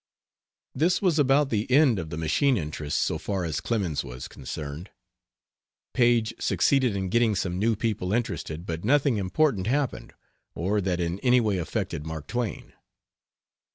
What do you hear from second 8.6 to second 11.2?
but nothing important happened, or that in